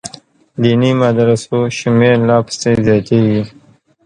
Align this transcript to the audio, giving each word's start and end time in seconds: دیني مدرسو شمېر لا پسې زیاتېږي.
دیني 0.61 0.91
مدرسو 1.03 1.57
شمېر 1.77 2.15
لا 2.27 2.37
پسې 2.45 2.71
زیاتېږي. 2.85 3.41